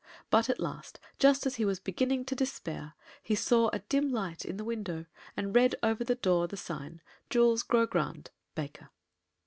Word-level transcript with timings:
But 0.31 0.49
at 0.49 0.59
last, 0.59 0.99
just 1.19 1.45
as 1.45 1.57
he 1.57 1.63
was 1.63 1.79
beginning 1.79 2.25
to 2.25 2.35
despair, 2.35 2.95
he 3.21 3.35
saw 3.35 3.69
a 3.69 3.81
dim 3.87 4.09
light 4.11 4.43
in 4.43 4.59
a 4.59 4.63
window 4.63 5.05
and 5.37 5.55
read 5.55 5.75
over 5.83 6.03
the 6.03 6.15
door 6.15 6.47
the 6.47 6.57
sign: 6.57 7.01
"Jules 7.29 7.61
Grogrande, 7.61 8.31
Baker." 8.55 8.89